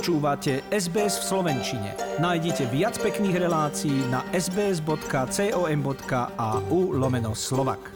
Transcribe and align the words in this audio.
Počúvate 0.00 0.64
SBS 0.72 1.20
v 1.20 1.24
Slovenčine. 1.28 1.92
Nájdite 2.24 2.64
viac 2.72 2.96
pekných 3.04 3.36
relácií 3.36 4.00
na 4.08 4.24
sbs.com.au 4.32 4.96
lomeno 6.96 7.36
slovak. 7.36 7.92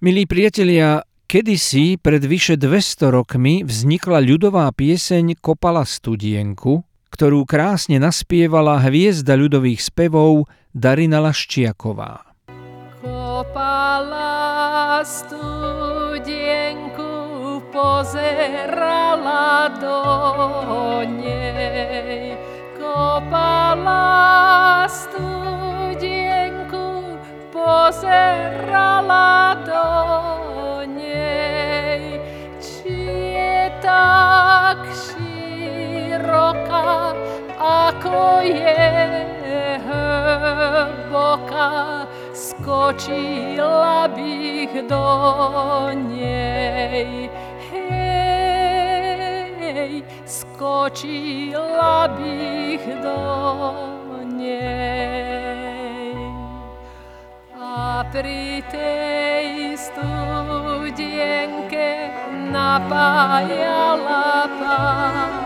Milí 0.00 0.24
priatelia, 0.24 1.04
kedysi 1.28 2.00
pred 2.00 2.24
vyše 2.24 2.56
200 2.56 3.12
rokmi 3.12 3.68
vznikla 3.68 4.16
ľudová 4.16 4.72
pieseň 4.72 5.36
Kopala 5.44 5.84
studienku, 5.84 6.88
ktorú 7.12 7.44
krásne 7.44 8.00
naspievala 8.00 8.80
hviezda 8.80 9.36
ľudových 9.36 9.84
spevov 9.84 10.48
Darina 10.72 11.20
Laščiaková. 11.20 12.32
Kopala 13.04 15.04
studienku 15.04 15.53
pozerala 17.84 19.68
do 19.76 20.00
nej. 21.04 22.32
Kopala 22.80 24.88
studienku, 24.88 26.40
pozerala 27.52 29.52
do 29.68 29.84
nej. 30.96 32.24
Či 32.56 32.96
je 33.36 33.68
tak 33.84 34.80
široká, 34.88 37.12
ako 37.60 38.40
je 38.40 38.80
hlboká, 39.84 42.08
skočila 42.32 44.08
bych 44.08 44.88
do 44.88 45.04
nej 45.92 47.43
skočila 50.64 52.08
bych 52.16 52.88
do 53.04 53.20
nej. 54.24 56.16
A 57.52 58.00
pri 58.08 58.64
tej 58.72 59.76
studienke 59.76 62.08
napájala 62.48 64.48
páva. 64.56 65.43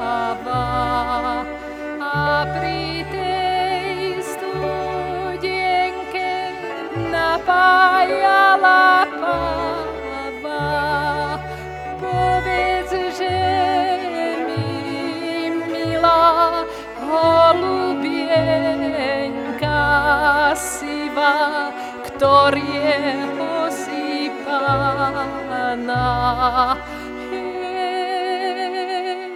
Holubienka 20.28 20.52
siva, 20.52 21.72
ktorý 22.04 22.68
je 22.68 23.24
osýpaná. 23.64 24.76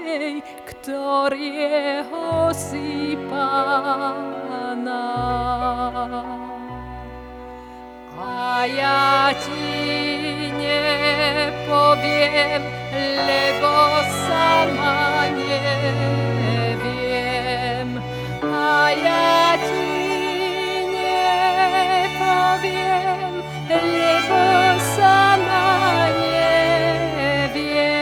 Hej, 0.04 0.42
ktorý 0.68 1.48
je 1.56 2.04
osýpaná. 2.12 3.40
A 8.22 8.68
ja 8.68 9.34
ti 9.34 10.52
nepoviem, 10.54 11.82
lebo 13.26 13.72
sama 14.28 15.26
neviem. 15.34 16.78
A 18.42 18.92
ja 18.94 19.56
ti 19.58 19.81
nepoviem, 22.52 23.40
lebo 23.68 24.40
sama 24.96 26.08
neviem. 27.40 27.92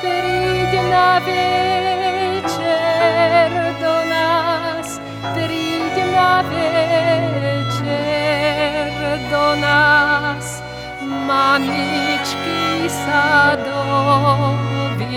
Príď 0.00 0.72
na 0.86 1.18
večer 1.18 2.70
do 3.82 3.94
nás, 4.06 5.00
príď 5.34 5.96
na 6.14 6.42
večer 6.46 7.80
do 9.30 9.46
nás, 9.58 10.62
mamičky 11.02 12.86
sa 12.86 13.58
doviem. 13.58 15.10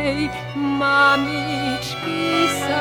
Hej, 0.00 0.30
mamičky 0.58 2.50
sa 2.66 2.79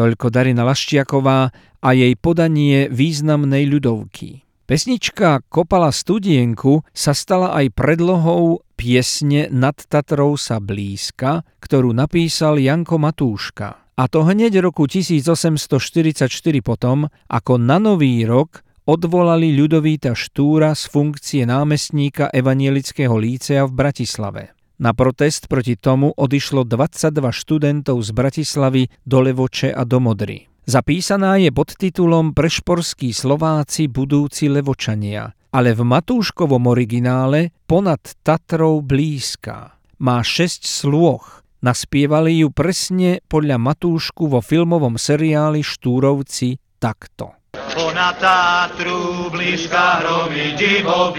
Toľko 0.00 0.32
Darina 0.32 0.64
Laščiaková 0.64 1.52
a 1.84 1.88
jej 1.92 2.16
podanie 2.16 2.88
významnej 2.88 3.68
ľudovky. 3.68 4.48
Pesnička 4.64 5.44
Kopala 5.44 5.92
studienku 5.92 6.88
sa 6.88 7.12
stala 7.12 7.52
aj 7.52 7.76
predlohou 7.76 8.64
piesne 8.80 9.52
Nad 9.52 9.76
Tatrou 9.92 10.40
sa 10.40 10.56
blízka, 10.56 11.44
ktorú 11.60 11.92
napísal 11.92 12.56
Janko 12.56 12.96
Matúška. 12.96 13.92
A 13.92 14.08
to 14.08 14.24
hneď 14.24 14.64
roku 14.64 14.88
1844 14.88 16.32
potom, 16.64 17.04
ako 17.28 17.60
na 17.60 17.76
nový 17.76 18.24
rok 18.24 18.64
odvolali 18.88 19.52
Ľudovíta 19.52 20.16
Štúra 20.16 20.72
z 20.72 20.88
funkcie 20.88 21.44
námestníka 21.44 22.32
Evanielického 22.32 23.12
lícea 23.20 23.68
v 23.68 23.72
Bratislave. 23.76 24.59
Na 24.80 24.96
protest 24.96 25.44
proti 25.44 25.76
tomu 25.76 26.16
odišlo 26.16 26.64
22 26.64 27.12
študentov 27.36 28.00
z 28.00 28.16
Bratislavy 28.16 28.88
do 29.04 29.20
Levoče 29.20 29.76
a 29.76 29.84
do 29.84 30.00
Modry. 30.00 30.48
Zapísaná 30.64 31.36
je 31.36 31.52
pod 31.52 31.76
titulom 31.76 32.32
Prešporskí 32.32 33.12
Slováci 33.12 33.92
budúci 33.92 34.48
Levočania, 34.48 35.36
ale 35.52 35.76
v 35.76 35.84
Matúškovom 35.84 36.64
originále 36.64 37.52
ponad 37.68 38.00
Tatrou 38.24 38.80
blízka. 38.80 39.76
Má 40.00 40.24
6 40.24 40.64
slôch. 40.64 41.44
Naspievali 41.60 42.40
ju 42.40 42.48
presne 42.48 43.20
podľa 43.28 43.60
Matúšku 43.60 44.32
vo 44.32 44.40
filmovom 44.40 44.96
seriáli 44.96 45.60
Štúrovci 45.60 46.56
takto. 46.80 47.39
Ponad 47.70 48.18
Tatru 48.18 49.30
blízka 49.30 50.02
hromy 50.02 50.58
divo 50.58 51.14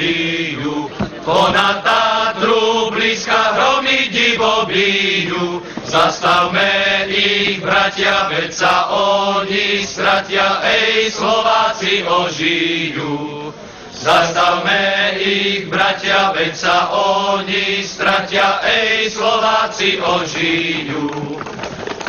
ponad 1.23 1.79
Tatru 1.83 2.91
blízka 2.91 3.55
hromy 3.55 4.11
divo 4.11 4.67
bijú. 4.67 5.63
Zastavme 5.87 7.07
ich, 7.07 7.59
bratia, 7.63 8.31
veď 8.31 8.51
sa 8.51 8.87
oni 8.91 9.83
stratia, 9.83 10.63
ej, 10.63 11.11
Slováci 11.11 12.03
ožijú. 12.03 13.51
Zastavme 13.91 15.15
ich, 15.19 15.67
bratia, 15.67 16.31
veď 16.31 16.53
sa 16.55 16.91
oni 16.95 17.83
stratia, 17.83 18.63
ej, 18.63 19.11
Slováci 19.11 19.99
ožijú. 19.99 21.11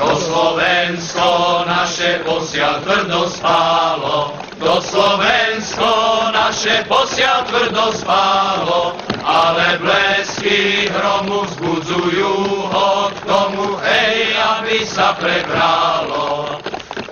To 0.03 0.19
Slovensko 0.19 1.63
naše 1.63 2.27
posiaľ 2.27 2.83
tvrdo 2.83 3.31
spálo, 3.31 4.35
to 4.59 4.83
Slovensko 4.83 5.95
naše 6.35 6.83
posiaľ 6.91 7.47
tvrdo 7.47 7.87
spálo, 7.95 8.99
ale 9.23 9.79
blesky 9.79 10.91
hromu 10.91 11.47
vzbudzujú 11.47 12.35
ho 12.67 13.15
k 13.15 13.19
tomu, 13.31 13.79
hej, 13.79 14.35
aby 14.59 14.83
sa 14.83 15.15
prebralo. 15.15 16.59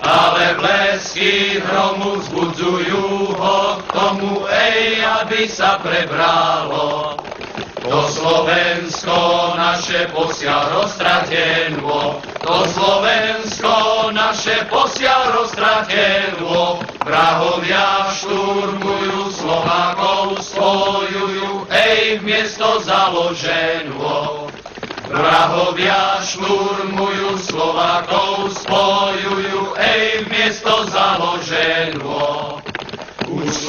Ale 0.03 0.59
blesky 0.59 1.63
hromu 1.63 2.19
vzbudzujú 2.19 3.07
ho 3.39 3.79
k 3.79 3.85
tomu, 3.95 4.43
hej, 4.51 4.99
aby 5.23 5.47
sa 5.47 5.79
prebralo. 5.79 7.15
To 7.87 8.03
Slovensko 8.11 9.55
naše 9.55 10.11
posiaľ 10.11 10.83
roztratenlo, 10.83 12.19
to 12.41 12.65
Slovensko 12.73 14.09
naše 14.17 14.65
posiaľ 14.73 15.45
roztratenlo, 15.45 16.81
vrahovia 17.05 18.09
šturmujú, 18.17 19.29
Slovákov 19.29 20.41
spojujú, 20.41 21.69
ej, 21.69 22.19
v 22.19 22.23
miesto 22.25 22.81
založenlo. 22.81 24.49
Vrahovia 25.11 26.23
šturmujú, 26.25 27.37
Slovákov 27.45 28.57
spojujú, 28.57 29.77
ej, 29.77 30.25
v 30.25 30.27
miesto 30.33 30.87
založenlo. 30.89 32.60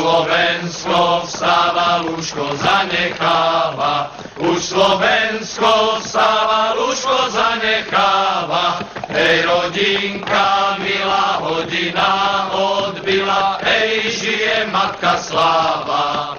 Slovensko 0.01 1.29
vstáva, 1.29 2.01
lúžko 2.01 2.57
zanecháva. 2.57 4.09
Už 4.41 4.57
Slovensko 4.73 6.01
vstáva, 6.01 6.73
lúžko 6.73 7.29
zanecháva. 7.29 8.81
Hej, 9.13 9.45
rodinka, 9.45 10.73
milá 10.81 11.37
hodina 11.45 12.49
odbila, 12.49 13.61
hej, 13.61 14.09
žije 14.09 14.73
matka 14.73 15.21
sláva. 15.21 16.33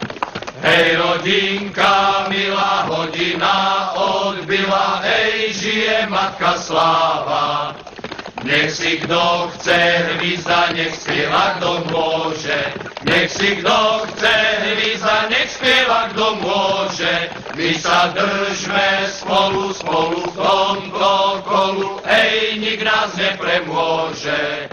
Hej, 0.67 0.99
rodinka, 0.99 2.27
milá 2.35 2.91
hodina 2.91 3.95
odbila, 3.95 5.07
hej, 5.07 5.55
žije 5.55 6.11
matka 6.11 6.59
sláva. 6.59 7.79
Nech 8.43 8.75
si 8.75 8.99
kto 8.99 9.51
chce 9.55 9.79
hvízda, 10.19 10.75
nech 10.75 10.99
spieva 10.99 11.63
kto 11.63 11.87
môže. 11.95 12.75
Nech 13.07 13.31
si 13.31 13.63
kto 13.63 14.03
chce 14.11 14.35
hvízda, 14.67 15.31
nech 15.31 15.47
spieva 15.47 16.11
kto 16.11 16.43
môže. 16.43 17.31
My 17.55 17.71
sa 17.79 18.11
držme 18.11 19.07
spolu, 19.07 19.71
spolu 19.71 20.27
v 20.27 20.35
tomto 20.35 21.15
kolu, 21.47 22.03
ej, 22.03 22.59
nik 22.59 22.83
nás 22.83 23.15
nepremôže. 23.15 24.67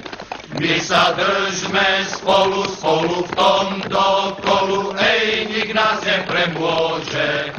My 0.58 0.82
sa 0.82 1.14
držme 1.14 2.10
spolu, 2.10 2.66
spolu 2.74 3.22
v 3.22 3.32
tomto 3.38 4.08
kolu, 4.42 4.98
ej, 4.98 5.46
nik 5.46 5.70
nás 5.78 6.02
nepremôže. 6.02 7.59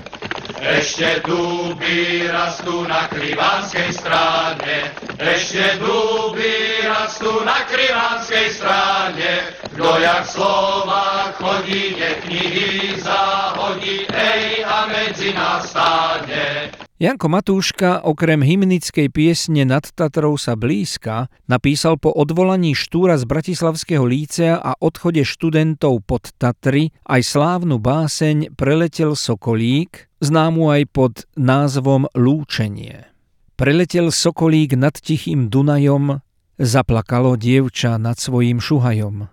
Ešte 0.60 1.24
duby 1.24 2.28
rastú 2.28 2.84
na 2.84 3.08
krivánskej 3.08 3.96
strane, 3.96 4.92
ešte 5.16 5.80
duby 5.80 6.84
rastú 6.84 7.32
na 7.48 7.64
krivánskej 7.64 8.60
strane. 8.60 9.56
Kto 9.72 9.88
jak 10.04 10.28
slova 10.28 11.32
chodí, 11.40 11.96
nech 11.96 12.20
knihy 12.28 12.92
zahodí, 13.00 14.04
ej, 14.12 14.60
a 14.68 14.84
medzi 14.92 15.32
nás 15.32 15.72
stáne. 15.72 16.89
Janko 17.00 17.32
Matúška 17.32 18.04
okrem 18.04 18.44
hymnickej 18.44 19.08
piesne 19.08 19.64
Nad 19.64 19.88
Tatrou 19.88 20.36
sa 20.36 20.52
blízka 20.52 21.32
napísal 21.48 21.96
po 21.96 22.12
odvolaní 22.12 22.76
Štúra 22.76 23.16
z 23.16 23.24
Bratislavského 23.24 24.04
lícea 24.04 24.60
a 24.60 24.76
odchode 24.76 25.24
študentov 25.24 26.04
pod 26.04 26.28
Tatry 26.36 26.92
aj 27.08 27.24
slávnu 27.24 27.80
báseň 27.80 28.52
Preletel 28.52 29.16
Sokolík, 29.16 30.12
známu 30.20 30.68
aj 30.76 30.82
pod 30.92 31.14
názvom 31.40 32.04
Lúčenie. 32.12 33.08
Preletel 33.56 34.12
Sokolík 34.12 34.76
nad 34.76 34.92
tichým 34.92 35.48
Dunajom, 35.48 36.20
zaplakalo 36.60 37.40
dievča 37.40 37.96
nad 37.96 38.20
svojím 38.20 38.60
šuhajom. 38.60 39.24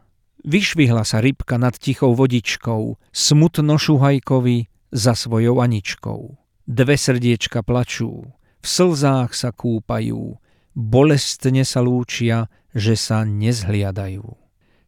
Vyšvihla 0.47 1.03
sa 1.03 1.19
rybka 1.19 1.59
nad 1.59 1.75
tichou 1.75 2.15
vodičkou, 2.15 2.95
smutno 3.11 3.75
šuhajkovi 3.75 4.71
za 4.95 5.19
svojou 5.19 5.59
Aničkou. 5.59 6.46
Dve 6.67 6.99
srdiečka 6.99 7.63
plačú, 7.63 8.27
v 8.59 8.65
slzách 8.67 9.31
sa 9.31 9.55
kúpajú, 9.55 10.35
bolestne 10.75 11.63
sa 11.63 11.79
lúčia, 11.79 12.51
že 12.75 12.99
sa 12.99 13.23
nezhliadajú. 13.23 14.27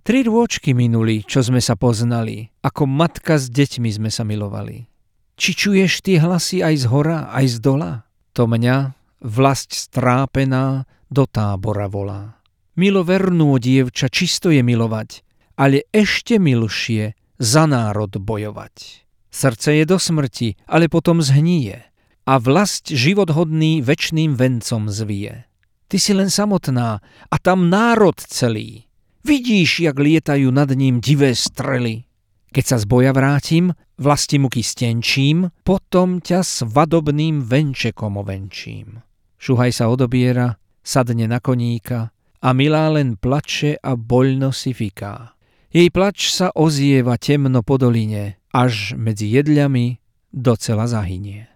Tri 0.03 0.19
rôčky 0.27 0.75
minuli, 0.75 1.23
čo 1.23 1.39
sme 1.39 1.63
sa 1.63 1.79
poznali, 1.79 2.51
ako 2.59 2.83
matka 2.83 3.39
s 3.39 3.47
deťmi 3.47 3.95
sme 3.95 4.11
sa 4.11 4.27
milovali. 4.27 4.91
Či 5.39 5.49
čuješ 5.55 6.03
tie 6.03 6.19
hlasy 6.19 6.59
aj 6.59 6.75
z 6.83 6.85
hora, 6.91 7.31
aj 7.31 7.47
z 7.47 7.57
dola? 7.63 8.03
To 8.35 8.43
mňa, 8.43 8.99
vlast 9.23 9.71
strápená, 9.71 10.83
do 11.07 11.23
tábora 11.31 11.87
volá. 11.87 12.43
Milovernú 12.75 13.55
dievča 13.55 14.11
čisto 14.11 14.51
je 14.51 14.59
milovať, 14.59 15.23
ale 15.55 15.87
ešte 15.95 16.43
milšie 16.43 17.15
za 17.39 17.63
národ 17.63 18.11
bojovať. 18.11 19.07
Srdce 19.29 19.73
je 19.77 19.85
do 19.85 20.01
smrti, 20.01 20.57
ale 20.65 20.89
potom 20.89 21.21
zhníje 21.21 21.89
a 22.29 22.37
vlast 22.37 22.93
živothodný 22.93 23.81
večným 23.81 24.37
vencom 24.37 24.85
zvie. 24.89 25.49
Ty 25.89 25.97
si 25.97 26.13
len 26.13 26.29
samotná 26.29 27.01
a 27.29 27.35
tam 27.41 27.73
národ 27.73 28.13
celý. 28.21 28.85
Vidíš, 29.25 29.89
jak 29.89 29.97
lietajú 29.97 30.53
nad 30.53 30.69
ním 30.77 31.01
divé 31.01 31.33
strely. 31.33 32.05
Keď 32.49 32.65
sa 32.65 32.77
z 32.81 32.85
boja 32.85 33.13
vrátim, 33.13 33.73
vlasti 33.97 34.37
muky 34.37 34.61
stenčím, 34.61 35.53
potom 35.65 36.21
ťa 36.21 36.41
svadobným 36.45 37.41
venčekom 37.41 38.17
ovenčím. 38.21 39.01
Šuhaj 39.41 39.73
sa 39.73 39.89
odobiera, 39.89 40.57
sadne 40.85 41.29
na 41.29 41.37
koníka 41.41 42.09
a 42.41 42.49
milá 42.53 42.89
len 42.89 43.17
plače 43.17 43.77
a 43.81 43.93
boľno 43.93 44.49
si 44.53 44.73
fiká. 44.73 45.33
Jej 45.69 45.93
plač 45.93 46.33
sa 46.33 46.49
ozieva 46.57 47.21
temno 47.21 47.61
po 47.61 47.77
doline, 47.77 48.38
až 48.53 48.97
medzi 48.97 49.29
jedľami 49.29 50.01
docela 50.33 50.89
zahynie. 50.89 51.49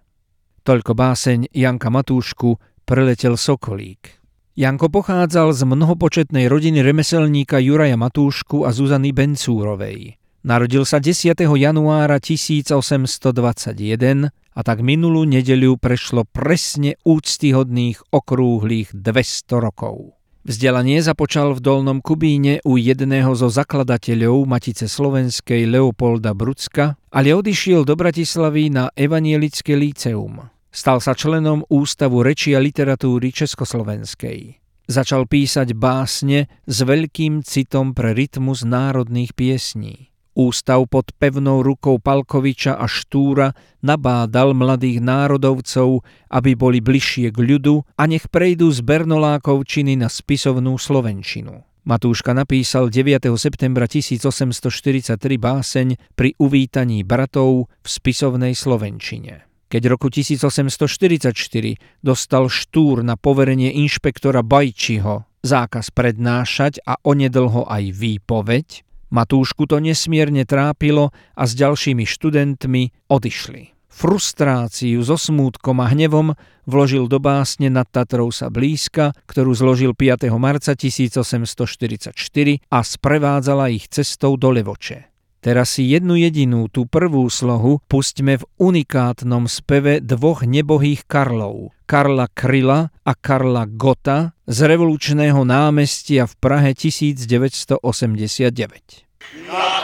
Toľko 0.64 0.96
báseň 0.96 1.52
Janka 1.52 1.92
Matúšku 1.92 2.56
preletel 2.88 3.36
Sokolík. 3.36 4.24
Janko 4.54 4.94
pochádzal 4.94 5.50
z 5.58 5.66
mnohopočetnej 5.66 6.46
rodiny 6.46 6.86
remeselníka 6.86 7.58
Juraja 7.58 7.98
Matúšku 7.98 8.64
a 8.64 8.70
Zuzany 8.70 9.10
Bencúrovej. 9.10 10.22
Narodil 10.46 10.86
sa 10.86 11.02
10. 11.02 11.34
januára 11.40 12.22
1821 12.22 14.30
a 14.30 14.62
tak 14.62 14.86
minulú 14.86 15.26
nedeľu 15.26 15.82
prešlo 15.82 16.30
presne 16.30 17.02
úctyhodných 17.02 18.14
okrúhlych 18.14 18.94
200 18.94 19.58
rokov. 19.58 20.14
Vzdelanie 20.44 21.00
započal 21.00 21.56
v 21.56 21.64
Dolnom 21.64 22.04
Kubíne 22.04 22.60
u 22.68 22.76
jedného 22.76 23.32
zo 23.32 23.48
zakladateľov 23.48 24.44
Matice 24.44 24.92
Slovenskej 24.92 25.64
Leopolda 25.72 26.36
Brucka, 26.36 27.00
ale 27.16 27.32
odišiel 27.32 27.88
do 27.88 27.96
Bratislavy 27.96 28.68
na 28.68 28.92
Evanielické 28.92 29.80
líceum. 29.80 30.44
Stal 30.68 31.00
sa 31.00 31.16
členom 31.16 31.64
Ústavu 31.72 32.28
reči 32.28 32.52
a 32.52 32.60
literatúry 32.60 33.32
Československej. 33.32 34.60
Začal 34.84 35.32
písať 35.32 35.72
básne 35.80 36.52
s 36.68 36.78
veľkým 36.84 37.40
citom 37.48 37.96
pre 37.96 38.12
rytmus 38.12 38.68
národných 38.68 39.32
piesní. 39.32 40.13
Ústav 40.34 40.90
pod 40.90 41.14
pevnou 41.22 41.62
rukou 41.62 42.02
Palkoviča 42.02 42.74
a 42.74 42.90
Štúra 42.90 43.54
nabádal 43.86 44.58
mladých 44.58 44.98
národovcov, 44.98 46.02
aby 46.34 46.58
boli 46.58 46.82
bližšie 46.82 47.30
k 47.30 47.38
ľudu 47.38 47.86
a 47.94 48.04
nech 48.10 48.26
prejdú 48.34 48.74
z 48.74 48.82
Bernolákovčiny 48.82 49.94
na 49.94 50.10
spisovnú 50.10 50.82
Slovenčinu. 50.82 51.62
Matúška 51.86 52.34
napísal 52.34 52.90
9. 52.90 53.30
septembra 53.38 53.86
1843 53.86 55.20
báseň 55.38 55.88
pri 56.18 56.34
uvítaní 56.42 57.06
bratov 57.06 57.70
v 57.84 57.88
spisovnej 57.88 58.58
Slovenčine. 58.58 59.46
Keď 59.70 59.84
roku 59.86 60.10
1844 60.10 61.36
dostal 62.02 62.50
Štúr 62.50 63.06
na 63.06 63.20
poverenie 63.20 63.70
inšpektora 63.86 64.42
Bajčiho 64.42 65.30
zákaz 65.44 65.92
prednášať 65.92 66.80
a 66.88 66.98
onedlho 67.04 67.68
aj 67.68 67.84
výpoveď, 67.92 68.68
Matúšku 69.14 69.70
to 69.70 69.78
nesmierne 69.78 70.42
trápilo 70.42 71.14
a 71.38 71.46
s 71.46 71.54
ďalšími 71.54 72.02
študentmi 72.02 73.14
odišli. 73.14 73.78
Frustráciu 73.94 75.06
so 75.06 75.22
smútkom 75.22 75.78
a 75.78 75.94
hnevom 75.94 76.34
vložil 76.66 77.06
do 77.06 77.22
básne 77.22 77.70
nad 77.70 77.86
Tatrou 77.86 78.34
sa 78.34 78.50
blízka, 78.50 79.14
ktorú 79.30 79.54
zložil 79.54 79.94
5. 79.94 80.34
marca 80.42 80.74
1844 80.74 82.10
a 82.74 82.80
sprevádzala 82.82 83.70
ich 83.70 83.86
cestou 83.94 84.34
do 84.34 84.50
Levoče. 84.50 85.13
Teraz 85.44 85.76
si 85.76 85.92
jednu 85.92 86.16
jedinú, 86.16 86.72
tú 86.72 86.88
prvú 86.88 87.28
slohu, 87.28 87.84
pustíme 87.92 88.40
v 88.40 88.48
unikátnom 88.64 89.52
speve 89.52 90.00
dvoch 90.00 90.48
nebohých 90.48 91.04
Karlov. 91.04 91.76
Karla 91.84 92.32
Kryla 92.32 92.88
a 93.04 93.12
Karla 93.12 93.68
Gota 93.68 94.32
z 94.48 94.58
revolučného 94.72 95.44
námestia 95.44 96.32
v 96.32 96.34
Prahe 96.40 96.72
1989. 96.72 97.76
Na 99.52 99.84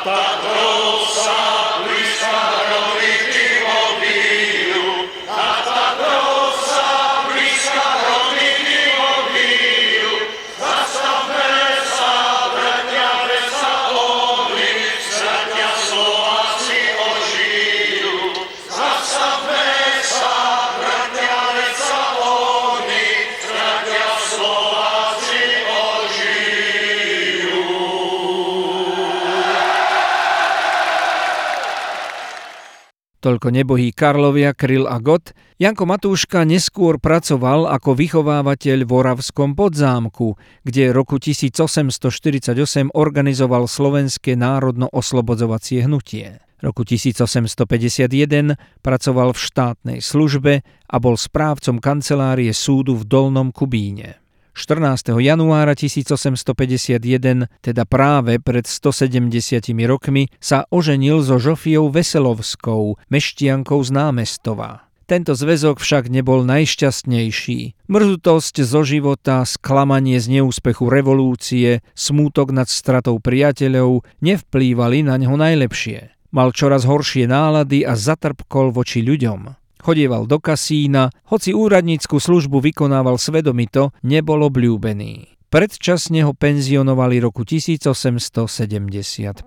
Toľko 33.20 33.52
nebohí 33.52 33.92
Karlovia, 33.92 34.56
Kryl 34.56 34.88
a 34.88 34.96
Got. 35.04 35.36
Janko 35.60 35.84
Matúška 35.84 36.48
neskôr 36.48 37.04
pracoval 37.04 37.68
ako 37.68 37.92
vychovávateľ 37.92 38.88
v 38.88 38.92
Oravskom 38.96 39.60
podzámku, 39.60 40.40
kde 40.64 40.96
roku 40.96 41.20
1848 41.20 42.56
organizoval 42.96 43.68
Slovenské 43.68 44.40
národno-oslobodzovacie 44.40 45.84
hnutie. 45.84 46.40
Roku 46.64 46.88
1851 46.88 48.56
pracoval 48.80 49.36
v 49.36 49.40
štátnej 49.40 50.00
službe 50.00 50.64
a 50.88 50.96
bol 51.04 51.20
správcom 51.20 51.84
kancelárie 51.84 52.56
súdu 52.56 52.96
v 52.96 53.04
Dolnom 53.04 53.52
Kubíne. 53.52 54.24
14. 54.60 55.16
januára 55.24 55.72
1851, 55.72 57.48
teda 57.64 57.84
práve 57.88 58.44
pred 58.44 58.68
170 58.68 59.72
rokmi, 59.88 60.28
sa 60.44 60.68
oženil 60.68 61.24
so 61.24 61.40
Žofiou 61.40 61.88
Veselovskou, 61.88 63.00
meštiankou 63.08 63.80
z 63.80 63.90
námestova. 63.96 64.84
Tento 65.08 65.32
zväzok 65.34 65.80
však 65.80 66.12
nebol 66.12 66.44
najšťastnejší. 66.44 67.88
Mrzutosť 67.88 68.56
zo 68.62 68.84
života, 68.84 69.48
sklamanie 69.48 70.20
z 70.20 70.38
neúspechu 70.38 70.92
revolúcie, 70.92 71.80
smútok 71.96 72.52
nad 72.52 72.68
stratou 72.68 73.18
priateľov 73.18 74.06
nevplývali 74.22 75.08
na 75.08 75.16
neho 75.18 75.40
najlepšie. 75.40 76.14
Mal 76.30 76.54
čoraz 76.54 76.86
horšie 76.86 77.26
nálady 77.26 77.88
a 77.88 77.98
zatrpkol 77.98 78.70
voči 78.70 79.02
ľuďom. 79.02 79.69
Chodieval 79.80 80.28
do 80.28 80.44
kasína, 80.44 81.08
hoci 81.32 81.56
úradnícku 81.56 82.20
službu 82.20 82.60
vykonával 82.60 83.16
svedomito, 83.16 83.96
nebol 84.04 84.44
obľúbený. 84.52 85.40
Predčasne 85.50 86.28
ho 86.28 86.36
penzionovali 86.36 87.24
roku 87.24 87.48
1875. 87.48 89.40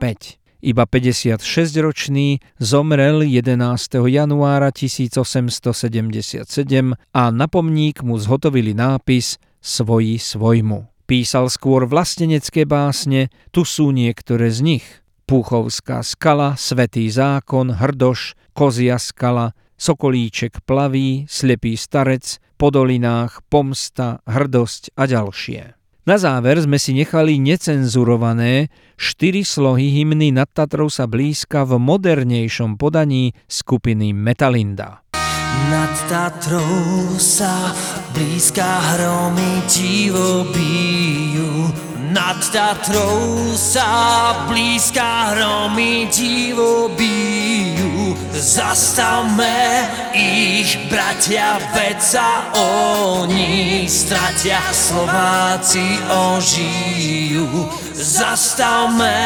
Iba 0.62 0.86
56-ročný 0.86 2.38
zomrel 2.58 3.26
11. 3.26 3.98
januára 4.08 4.70
1877 4.72 6.46
a 6.96 7.22
na 7.30 7.46
pomník 7.46 8.00
mu 8.00 8.14
zhotovili 8.18 8.72
nápis 8.72 9.36
Svoji 9.62 10.18
svojmu. 10.18 10.90
Písal 11.06 11.50
skôr 11.50 11.86
vlastenecké 11.86 12.66
básne, 12.66 13.28
tu 13.54 13.62
sú 13.62 13.92
niektoré 13.92 14.50
z 14.50 14.58
nich. 14.64 14.86
Púchovská 15.26 16.02
skala, 16.02 16.58
Svetý 16.58 17.06
zákon, 17.10 17.74
Hrdoš, 17.74 18.34
Kozia 18.54 18.98
skala, 18.98 19.54
Sokolíček 19.82 20.62
plaví, 20.62 21.26
Slepý 21.26 21.74
starec, 21.74 22.38
Po 22.54 22.70
dolinách, 22.70 23.42
Pomsta, 23.50 24.22
Hrdosť 24.22 24.94
a 24.94 25.10
ďalšie. 25.10 25.74
Na 26.06 26.22
záver 26.22 26.62
sme 26.62 26.78
si 26.78 26.94
nechali 26.94 27.42
necenzurované 27.42 28.70
štyri 28.94 29.42
slohy 29.42 29.90
hymny 29.90 30.30
nad 30.30 30.46
Tatrou 30.54 30.86
sa 30.86 31.10
blízka 31.10 31.66
v 31.66 31.82
modernejšom 31.82 32.78
podaní 32.78 33.34
skupiny 33.50 34.14
Metalinda. 34.14 35.02
Nad 35.66 35.94
Tatrou 36.06 37.18
sa 37.18 37.74
blízka 38.14 38.62
hromy 38.62 39.66
divo 39.66 40.46
bijú, 40.54 41.74
nad 42.12 42.36
Tatrou 42.52 43.56
sa 43.56 44.44
blízka 44.44 45.32
hromy 45.32 46.04
divo 46.12 46.92
bijú. 46.92 48.12
Zastavme 48.36 49.88
ich, 50.12 50.76
bratia, 50.92 51.56
veď 51.72 51.98
sa 52.00 52.52
oni 52.52 53.88
stratia, 53.88 54.60
Slováci 54.72 55.96
ožijú. 56.12 57.48
Zastavme 57.96 59.16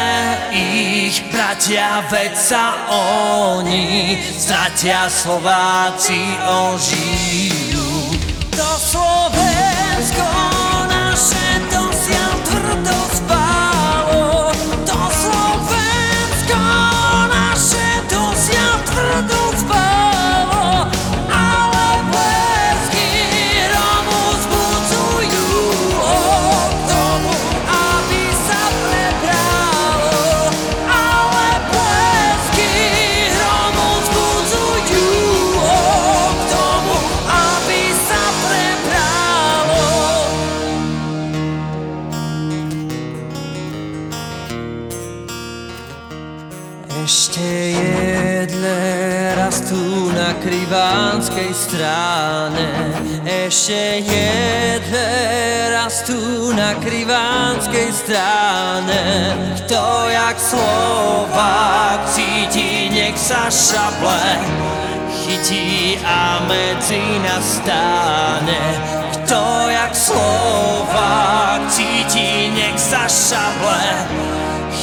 ich, 0.55 1.19
bratia, 1.27 2.07
veď 2.07 2.33
sa 2.39 2.87
oni 2.93 4.15
stratia, 4.31 5.11
Slováci 5.11 6.23
ožijú. 6.47 8.15
To 8.55 8.69
Slovensko 8.79 10.29
naše 10.87 11.66
recuerdos 12.57 13.26
strane 51.97 52.69
Ešte 53.25 54.05
jedle 54.05 55.09
rastú 55.73 56.53
na 56.53 56.77
krivánskej 56.79 57.89
strane. 57.91 59.01
Kto 59.63 59.83
jak 60.07 60.37
Slovák 60.39 61.99
cíti, 62.07 62.93
nech 62.93 63.17
sa 63.17 63.49
šable 63.49 64.37
Chytí 65.25 65.99
a 66.05 66.39
medzi 66.47 67.03
nás 67.19 67.59
Kto 69.17 69.43
jak 69.67 69.91
Slovák 69.91 71.67
cíti, 71.67 72.53
nech 72.55 72.79
sa 72.79 73.09
šable 73.09 74.07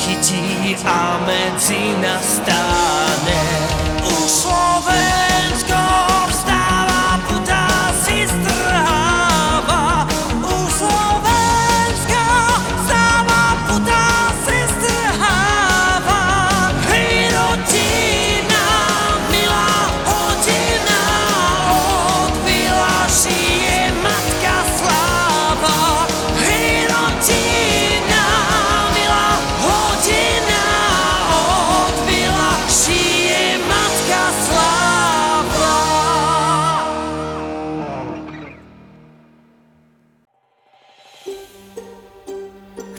chytí 0.04 0.76
a 0.84 1.16
medzi 1.24 1.96
nás 2.02 2.44
stáne. 2.44 3.83